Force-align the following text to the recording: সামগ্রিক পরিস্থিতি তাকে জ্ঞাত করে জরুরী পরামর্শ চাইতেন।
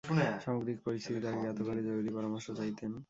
সামগ্রিক 0.43 0.77
পরিস্থিতি 0.85 1.19
তাকে 1.21 1.39
জ্ঞাত 1.43 1.59
করে 1.67 1.81
জরুরী 1.87 2.11
পরামর্শ 2.17 2.47
চাইতেন। 2.59 2.91